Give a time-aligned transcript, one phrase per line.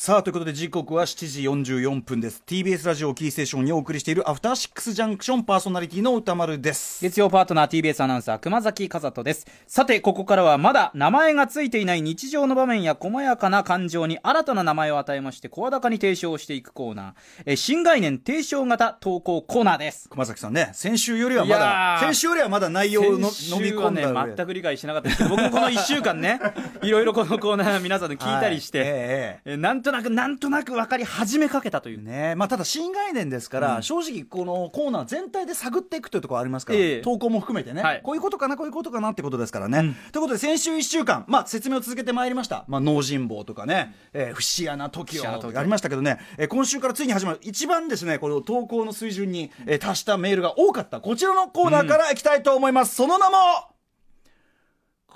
[0.00, 1.42] さあということで時刻は7時
[1.80, 2.40] 44分です。
[2.46, 7.02] TBS ラジオキーステーションにお送りしているアフターシックスジャンクションパーソナリティの歌丸です。
[7.02, 9.44] 月曜パートナー TBS アナウンサー熊崎和人です。
[9.66, 17.12] さてここからはまだ名前がついていない日常の場面や細やかな感情に新たな名前を与えまして声高に提唱していくコーナー。
[17.46, 20.08] え新概念提唱型投稿コーナーです。
[20.10, 26.38] 熊崎さんね先週よりはまだ先週よりはまだ内容をの先飲み込んだ上全く理解してなかったですけど僕もこの1週間ね
[26.82, 29.56] いろいろこのコーナー皆さんの聞いたりして、は いええ。
[29.56, 32.00] なんとなくなんとなく分かり始めかけたという。
[32.00, 32.34] えね。
[32.34, 37.00] まあ、ただ新概念ですから、正直このコーナー全体で探っていくというところありますから、ええ。
[37.00, 38.00] 投稿も含めてね、はい。
[38.02, 51.00] こういうことかなこういうことかなってことですからね、ということで先週1週間、まあ、説明を続けてまいりました、まあ、脳人坊とかね、えー、節穴時節穴 TOKIO をありましたけどね、えー今週からついに始まる一番ですねこの投稿の水準に、えー達したメールが多かった。
[51.00, 53.36] こちらのコーナーからいきたいと思います、その名も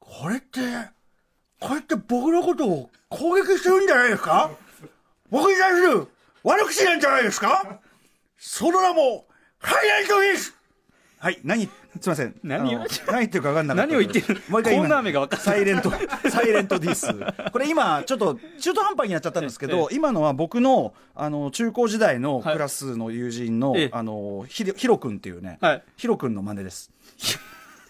[0.00, 0.60] これって
[1.60, 4.50] これって僕のことを攻撃してるんじゃないですか？
[5.30, 6.06] 僕に対する
[6.42, 7.80] 悪口なんじゃないですか？
[8.38, 9.24] その名も、
[9.58, 10.54] ハイライトです！
[11.18, 12.36] はい、何、すみません。
[12.42, 12.78] 何を？
[13.06, 13.86] 何言ってるか分かんなかった。
[13.86, 14.42] 何を言ってる？
[14.48, 15.46] もう一回今コーナー名が分かんない。
[15.46, 15.90] サイレント、
[16.30, 17.06] サイレントディス。
[17.50, 23.90] これ今、ちょっと中途半端になっちゃったんですけど、今のは僕の、あの、中高時代のクラスの友人の、ええ。
[23.92, 25.82] あの、ひろひろくんっていうね、はい。
[25.96, 26.90] ひろくんの真似です。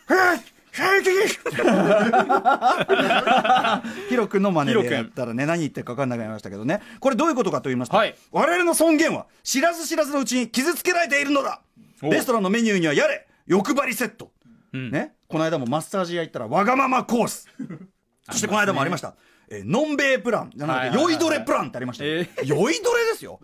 [0.06, 0.55] はい
[4.08, 6.83] ヒロ君の真似でやったらね、何言ってるか分かんなくなりましたけどね。
[7.00, 8.14] これどういうことかと言いますと、はい。
[8.30, 11.60] 我々の尊厳は知らず知らずのうちに傷つけられているのだ。
[12.02, 13.27] おレストランのメニューにはやれ。
[13.46, 14.33] 欲張りセット、
[14.77, 14.91] ん。
[14.91, 17.48] ね、この間もマッサージ屋行ったらわがままコース。
[18.30, 19.14] そしてこの間もありました、
[19.48, 20.50] えーノンベイプラン。
[20.55, 23.40] じゃなくて、酔いどれプランってありましたよ、え酔いどれですよ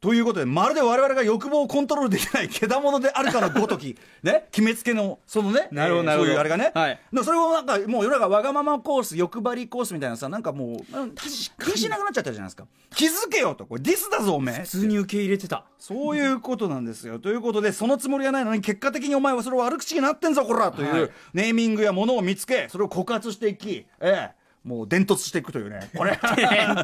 [0.00, 7.00] ということで、まるで我々が欲望をコントロールできないけだものであるかのごとき、 ね、決めつけの、そのね、なるほどそういうあれがね、はい。
[7.24, 12.66] それをなんか、もう世の中わがままコース、欲張りコースみたいなさ、なんかもう、うん気にしなくなっちゃったじゃないですか。
[12.94, 14.62] 気づけよと、これディスだぞ、おめえ。
[14.62, 15.64] 普通に受け入れてた。
[15.78, 17.18] そういうことなんですよ。
[17.18, 21.10] ということで、そのつもりはないのに、結果的にお前はそれを悪口になってんぞ、こらという、はい。
[21.32, 26.10] ネーミングやものを見つけ、それを告発していき、ええ、もう伝突していくというね、 これ。
[26.10, 26.18] 伝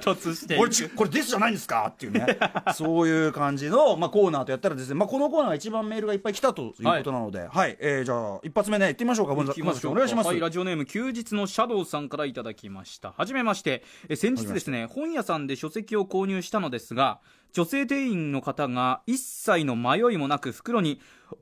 [0.01, 1.89] 突してこれちこれディスじゃないんですか？
[1.89, 2.39] っていうね。
[2.75, 7.77] そういう感じの、まあ、コーナーとやったらですね、まあ、このコーナーが一番メールがいっぱい来たということなので、はい。
[7.81, 9.35] えーじゃあ一発目ね行ってみましょうか。
[9.35, 9.93] 行きましょう。
[9.93, 13.13] お願いします、はい、ラジオネーム休日のシャドウさんからいただきました。
[13.17, 13.83] はじめまして。
[14.09, 17.21] え先日ですね本屋さんで書籍を購入したのですが
[17.53, 21.01] 女性店員の方が一切の迷いもなく袋に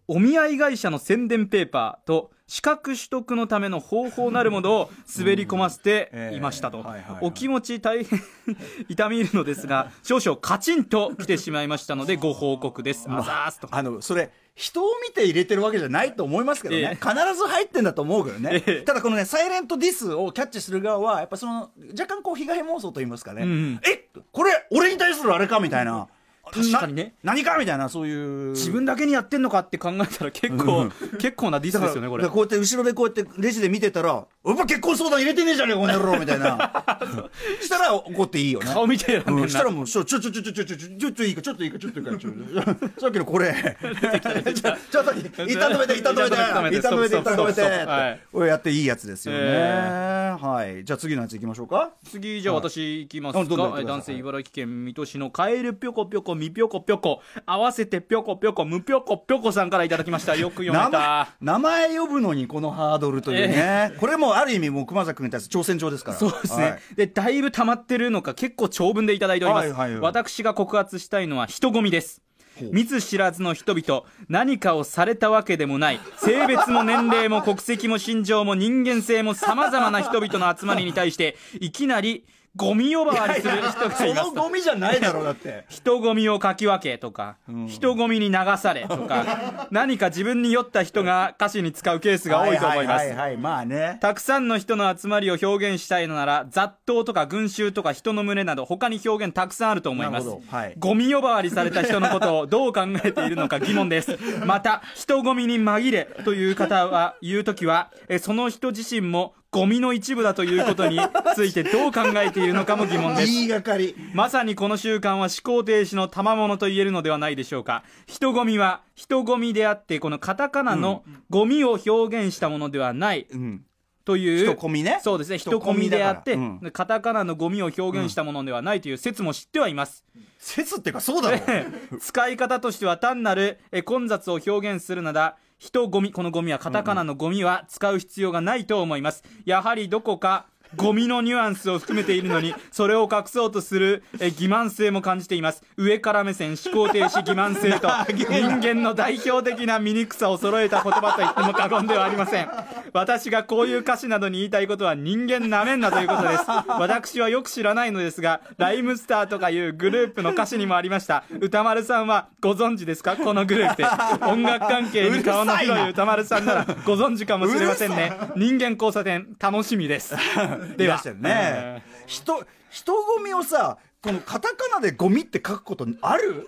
[0.08, 6.84] お見合い会社の宣伝ペーパーと資格取得のための方法なるものを滑り込ませて いましたと、
[7.20, 8.20] お気持ち大変
[8.90, 13.06] 痛み入るのですが少々カチンと来てしまいましたのでご報告です。
[13.08, 13.68] あざーすと。
[13.70, 16.94] あのそれ人を見て入れてるわけじゃないと思いますけどね、ええ。
[16.96, 18.82] 必ず入ってんだと思うけどね、ええ。
[18.82, 23.80] ただこのねサイレントディスをキャッチする側はやっぱその若干こう被害妄想と言いますかね、うんうん。
[23.88, 25.60] えこれ俺に対するあれか？
[25.60, 26.08] みたいな
[26.52, 27.56] 確かにねな何か？
[27.58, 34.08] みたいなそういう自分だけにやってんのかって考えたら結構、結構なディスですよねこれこうやって後ろでこうやってレジで見てたら、
[34.44, 36.84] やっぱ結婚相談入れてねえじゃねえかこの野郎みたいな。
[37.60, 38.66] したら怒っていいよね。
[38.72, 43.00] 顔見て選んでんしたらもう、ちょ、ちょ、ちょ、ちょ、ちょ、ちょ、ちょ、ちょっといいか、ちょっといいか、ちょっといいか、ちょっと。
[43.00, 43.52] さっきのこれ。
[43.52, 45.12] ちょ、っと、
[45.46, 48.20] 一旦止めて、一旦止めて、一旦止めて、一旦止めて。
[48.32, 49.40] これやっていいやつですよね。
[49.42, 50.84] えはい。
[50.84, 51.90] じゃあ次のやつ行きましょうか。
[52.10, 57.20] 次じゃあ私いきますか、男性茨城県水戸市のカエルぴょこぴょこみぴょこぴょこ。
[57.44, 58.64] 合わせてぴょこぴょこ。
[58.64, 60.34] むぴょこぴょこさんからいただきました。
[60.36, 61.28] よく読めた。
[61.42, 63.92] 名前呼ぶのにこのハードルというね。
[64.00, 66.16] これもある意味もう熊崎君に対する挑戦状ですから。
[66.16, 66.80] そうですね、はい。
[66.96, 70.00] でだいぶ溜まってるのか結構長文でいただいております、はいはいはい。
[70.00, 72.22] 私が告発したいのは人混みです。
[72.72, 76.00] 見ず知らずの人々何かをされたわけでもない。
[76.18, 84.04] 性別も年齢も国籍も心情も人間性もさまざまな人々の集まりに対していきなりゴミ呼ばわりする人がいます。
[84.28, 85.64] そのゴミじゃないだろうだって。
[85.70, 87.36] 人混みをかき分けとか、
[87.68, 93.06] 人混みに流されとか 何か自分に酔った人が歌詞に使うケースが多いと思います。
[93.06, 93.98] はいはいまあね。
[94.00, 100.28] たくさんの人の集まりを表現したいのなら雑踏とか群衆とか人の群れなど他に表現たくさんあると思います。
[100.50, 100.74] はい。
[100.76, 104.18] ゴミ呼ばわりされた人のことをどう考えているのか疑問です。
[104.44, 111.00] また人混みに紛れという方は言う時はえその人自身もゴミの一部だということに
[111.34, 113.96] ついてどう考えているのかも疑問です言いがかり。
[114.14, 117.82] まさにこの習慣は思考停止の賜物と言えるのではないでしょうか。
[118.06, 123.64] 人混みは人混みであって、このカタカナのゴミを表現したものではないうん。
[124.04, 124.44] という。
[124.46, 125.38] 人混みねそうですね。
[125.38, 130.04] 人人混みであって、うんカタカナのゴミを表現したものではないという説も知ってはいます。
[130.38, 131.98] 説っていうかそうだろう。
[131.98, 139.22] 使い方としては単なるえ混雑を表現するなら、人ゴミ、このゴミはカタカナのゴミは使う必要がないと思います。
[139.44, 140.46] やはりどこか、
[140.76, 145.62] ゴミのニュアンスを含めているのにそれを隠そうとするえ欺瞞性も感じています。
[145.76, 148.26] 上から目線思考停止欺瞞性と 人
[148.60, 152.48] 間の代表的な醜さを揃えた言葉と言っても過言ではありません。
[152.92, 156.44] 私がこういう歌詞などに言いたいことは人間なめんなということです。
[156.68, 161.24] 私はよく知らないのですがライムスターとかいうグループの歌詞にもありました。
[161.40, 163.16] 歌丸さんはご存知ですか？
[163.16, 163.82] このグループ
[164.26, 168.12] 音楽関係に顔の広い歌丸さんならご存知かもしれませんね。
[168.36, 170.14] 人間交差点楽しみです
[170.60, 176.46] ではいらっしゃるね、 人人ゴミをさこのカタカナでゴミって書くことある？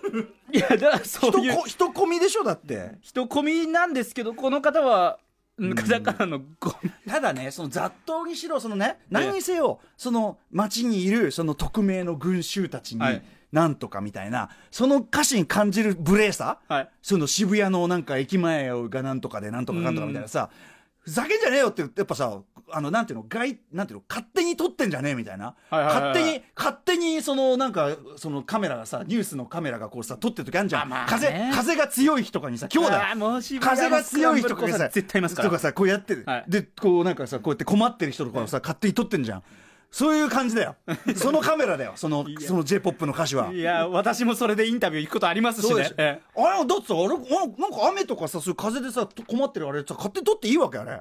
[0.51, 2.97] いやだからそういう人こ人込みでしょだって。
[3.01, 5.19] 人込みなんですけどこの方は
[5.57, 6.89] うんカタカナのゴミ。
[7.07, 13.23] ただねその雑踏にしろそのね何にせよその町にいるその匿名の群衆たちに、はい。
[13.51, 16.89] なんとかみたいなその歌詞に感じる無礼さ、はい。
[17.03, 20.49] その渋谷のなんか駅前がなんとかでなんとかかんとかみたいなさ、
[21.03, 22.41] ふざけんじゃねえよってやっぱさ
[22.71, 31.51] あのなんていうの外なんていうの勝手に撮ってんじゃねえみたいな、勝手に勝手にそのなんかそのカメラがさニュースのカメラがこうさ撮ってる時あるじゃん、あまあね。
[31.51, 33.15] 風風が強い日とかにさ今日だ。
[33.59, 35.49] 風が強い人とかさ絶対いますから。
[35.49, 36.45] とかさこうやってる、はい。
[36.47, 39.43] でこうなんかさこうやって困ってる人とかをさ勝手に撮ってんじゃん
[39.93, 40.75] そういう感じだよ。
[41.15, 41.93] そのカメラだよ。
[41.95, 43.53] そのその j p o p の歌詞は。
[43.53, 45.91] いや私もそれでインタビュー行くことありますしね。
[45.97, 46.41] ええ。
[46.41, 50.99] あれだってさあれあなんか雨とかさそういう風でさ困ってるあれさ勝手に撮っていいわけあれ。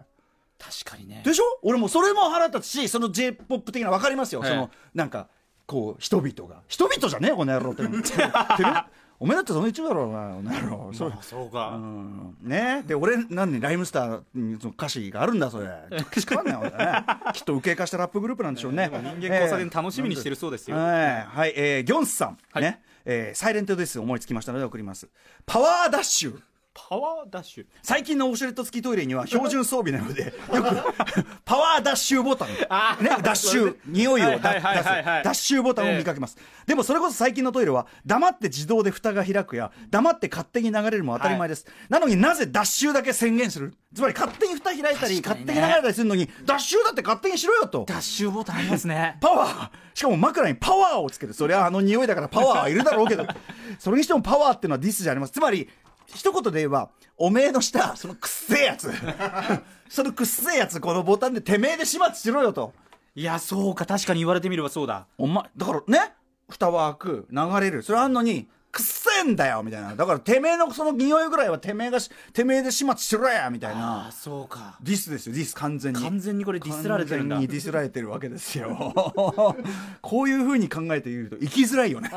[0.59, 1.23] 確かにね。
[1.25, 1.44] でしょ？
[1.62, 4.50] 俺もそれも腹立つしその j p o p 的な分かりますよ、ええ。
[4.50, 5.29] そのなんか
[5.67, 6.61] こう人々が。
[6.69, 7.99] 人々じゃねえこの野郎って てる？
[9.23, 10.93] おめえだってその一部だろお前この野郎
[11.23, 11.77] そうか。
[11.77, 12.37] うん。
[12.43, 12.83] ね。
[12.85, 15.69] で俺なんでライムスターにその歌詞があるんだそれ。
[16.19, 16.71] しかんないね。
[17.33, 18.91] きっと受け化したラップグループなんでしょうね。
[18.91, 21.53] 人間交差点楽しみにしてるそうですよ、はい、はい。
[21.55, 22.63] えーギョンスさん、はい。
[22.65, 24.01] ね、えーサイレントです。
[24.01, 25.09] 思いつきましたので送ります。
[25.47, 26.41] パワーダッシュ
[26.75, 27.67] パワーダッシュ。
[27.83, 30.63] 最近のウォシュレット付きトイレには標準装備なのでよく
[31.45, 32.57] パワーダッシュボタン、ね、
[33.23, 34.43] ダッシュ 匂いを出す。
[34.43, 36.37] ダッシュボタンを見かけます、
[36.67, 43.75] でもそれこそ最近のトイレは黙って自動で蓋が開くや黙って勝手に流れるも当たり前です、なのになぜダッシュだけ宣言する？
[43.95, 45.23] つまり勝手に蓋開いたり、ね。
[45.23, 47.85] 勝手に流れたりするのにダッシュだって勝手にしろよと。
[47.87, 49.19] ダッシュボタンありますね。
[49.21, 49.71] パワー。
[49.93, 51.35] しかも枕にパワーをつける。
[51.35, 53.27] そりゃあの匂いだからパワーはいるだろうけど。
[53.79, 55.33] それにしてもパワーっていうのはディスじゃあります。
[55.33, 55.69] つまり
[56.07, 58.91] 一言で言えばおめえの下そのくっせえやつ。
[59.89, 62.73] そのくっせえやつこのボタンでてめえで始末しろよと。
[63.15, 63.85] いやそうか。
[63.87, 65.07] 確かに言われてみればそうだ。
[65.19, 66.15] お前だからね
[66.49, 67.83] 蓋は開く流れる。
[67.83, 69.95] それあんのにくっせえんだよみたいな。
[69.95, 74.11] だからてめえのその匂いぐらいはてめえがしてめえで始末しろやみたいな。
[74.13, 74.77] そうか。
[74.83, 76.01] ディスですよディス完全に。
[76.01, 77.37] 完全にこれディスられてるんだ。
[77.37, 78.93] 完全にディスられてるわけですよ。
[80.01, 82.11] こういうふうに考えていると生きづらいよね。
[82.13, 82.17] デ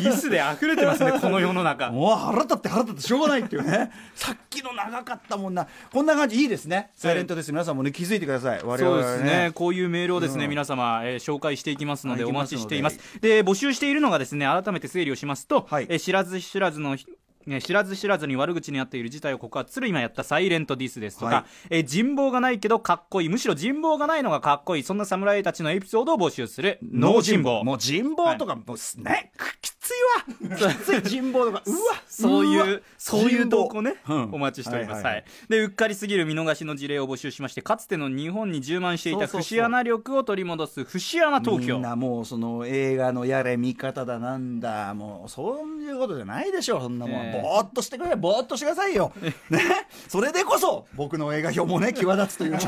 [0.00, 1.90] ィスで溢れてますねこの世の中。
[1.90, 3.92] もう腹立って腹立ってしょうがないっていうね。
[4.14, 5.66] さっきの長かったもんな。
[5.92, 6.90] こんな感じいいですね。
[6.96, 7.52] サイレントです。
[7.52, 8.60] 皆さんもね気づいてください。
[8.64, 9.50] 我々はそうですね。
[9.54, 12.98] こういうメールをですね、皆様、えー紹介していきますのではいお待ちしています。
[13.20, 15.86] で募集しているのがですね改めて整理をしますと、はい。
[15.88, 16.96] えー知らず知らずの
[17.46, 21.44] ね、知らず知らずに悪口になっている事態を告発する今やったサイレントディスですとか、はい。
[21.76, 23.28] えー人望がないけどかっこいい。
[23.28, 24.82] むしろ人望がないのがかっこいい。
[24.82, 27.62] そんな侍たちのエピソードを募集する脳人望。
[27.62, 29.32] もう人望とかもうね
[30.84, 31.62] つい人望とか。
[31.66, 31.76] うわ
[32.08, 35.14] そういうわそういう投稿ね、うんお待ちしております、はいはいはい。
[35.14, 35.24] はい。
[35.48, 41.74] でうっかりすぎる見逃しの事例を募集しましてかつての日本に充満していた節穴力を取り戻す節穴東京。
[41.74, 47.42] みんなもうその映画のやれ見方だなんだもうそういうことじゃないでしょそんなもん、ええ。
[47.42, 49.12] ぼーっとしてくれぼーっとしてくださいよ。
[49.50, 49.60] ね。
[50.08, 52.52] それでこそ僕の映画表もね際立つという。
[52.52, 52.60] か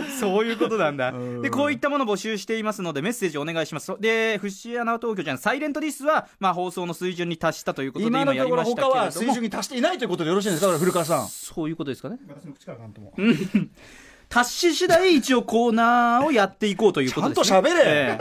[0.18, 1.10] そういうことなんだ。
[1.10, 1.42] ん。
[1.42, 3.92] でこういったもの募集していますのでメッセージお願いします。
[4.00, 9.00] で節穴東京じゃんサイレントディスは、まあ、放送の水準に達したということで今の今やりところ他ましたけれども。
[9.00, 10.66] は水準に達していないということでよろしいんですか？
[10.66, 11.28] だから古川さん。
[11.28, 12.18] そういうことですかね。
[12.28, 13.12] 私の口からなんとも
[14.28, 17.82] 達し次第一応コーナーをやっていこうということです、ね、ちゃんと喋れ。
[17.84, 18.18] え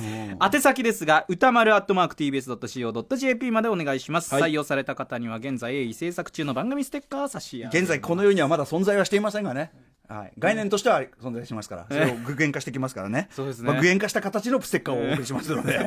[0.00, 0.36] え。
[0.42, 4.52] 宛先ですが歌丸アットマーク TBS.CO.JP までお願いします、はい。
[4.52, 9.70] 採用された方には現在鋭意制作中の番組ステッカー差し上げ現在この世にはまだ存在はしていませんがね、
[10.06, 11.86] はい、概念としては存在しますから。
[11.88, 13.28] それを具現化してきますからね。
[13.30, 13.70] そうですね。
[13.70, 15.78] まあ、具現化した形のステッカーをお送りしますので。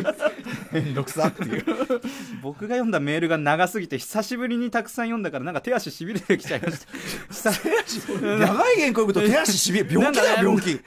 [0.72, 1.64] 面倒くさっていう。
[2.42, 7.50] 僕が読んだメールが長すぎて久しぶりにたくさん読んだからなんか手足しびれてきちゃいました。
[8.20, 10.80] 長い原稿読むと手足しびれ病気だよ病気。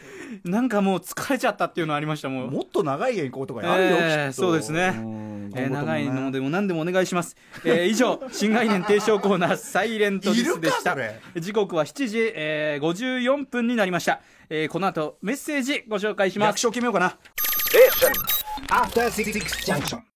[0.43, 2.51] なんかもう疲れちゃったっていうのありましたもう。
[2.51, 4.41] もっと長い原稿とかあるよ、えーきっと。
[4.41, 4.89] そうですね。
[4.89, 5.51] ん。
[5.55, 10.95] えー長いのでも何でもお願いします、えー以上新概念提唱コーナーサイレントディスでした。
[11.35, 12.46] 時刻は7時、えー
[12.81, 16.49] 54分になりました、えーこの後メッセージご紹介します。
[16.49, 17.17] 略称決めようかな。
[18.69, 20.01] After Six Junction.